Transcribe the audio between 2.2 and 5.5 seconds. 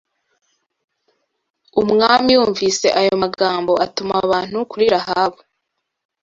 yumvise ayo magambo atuma abantu kuri Rahabu